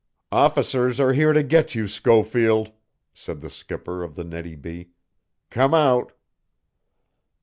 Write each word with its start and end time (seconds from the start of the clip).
"Officers 0.31 0.99
are 0.99 1.13
here 1.13 1.31
to 1.31 1.43
get 1.43 1.75
you, 1.75 1.87
Schofield," 1.87 2.71
said 3.13 3.39
the 3.39 3.51
skipper 3.51 4.01
of 4.01 4.15
the 4.15 4.23
Nettie 4.23 4.55
B. 4.55 4.89
"Come 5.51 5.75
out." 5.75 6.13